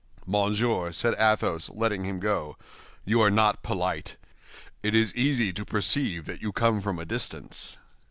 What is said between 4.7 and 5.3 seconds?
it is